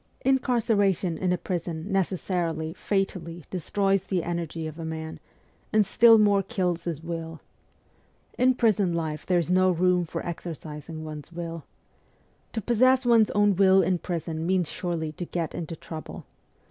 Incarceration 0.25 1.15
in 1.15 1.31
a 1.31 1.37
prison 1.37 1.91
necessarily, 1.91 2.73
fatally, 2.73 3.45
destroys 3.51 4.05
the 4.05 4.23
energy 4.23 4.65
of 4.65 4.79
a 4.79 4.83
man, 4.83 5.19
and 5.71 5.85
still 5.85 6.17
more 6.17 6.41
kills 6.41 6.85
his 6.85 7.03
will. 7.03 7.39
In 8.35 8.55
prison 8.55 8.95
life 8.95 9.27
there 9.27 9.37
is 9.37 9.51
no 9.51 9.69
room 9.69 10.05
for 10.07 10.25
exercising 10.25 11.03
one's 11.03 11.31
will. 11.31 11.65
To 12.53 12.61
possess 12.61 13.05
one's 13.05 13.29
own 13.37 13.55
will 13.55 13.83
in 13.83 13.99
prison 13.99 14.47
means 14.47 14.69
surely 14.71 15.11
to 15.11 15.25
get 15.25 15.53
into 15.53 15.75
trouble. 15.75 16.25